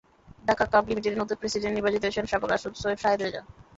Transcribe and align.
Dhaka 0.45 0.63
club 0.69 0.85
লিমিটেডের 0.89 1.19
নতুন 1.21 1.37
president 1.41 1.75
নির্বাচিত 1.75 2.01
হয়েছেন 2.03 2.25
সাবেক 2.31 2.49
রাষ্ট্রদূত 2.49 2.79
সৈয়দ 2.81 2.99
শাহেদ 3.01 3.19
রেজা। 3.21 3.41